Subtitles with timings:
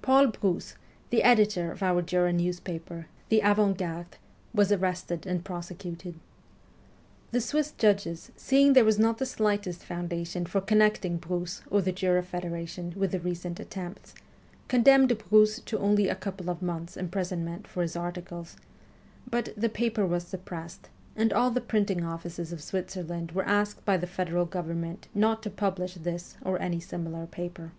[0.00, 0.76] Paul Brousse,
[1.10, 4.16] the editor of our Jura news paper, the' Avant Garde,'
[4.54, 6.14] was arrested and prosecuted.
[7.32, 11.92] The Swiss judges, seeing there was not the slightest foundation for connecting Brousse or the
[11.92, 14.14] Jura Federa tion with the recent attempts,
[14.68, 18.56] condemned Brousse to only a couple of months' imprisonment for his articles;
[19.30, 23.98] but the paper was suppressed, and all the printing offices of Switzerland were asked by
[23.98, 27.72] the v federal government not to publish this or any similar paper.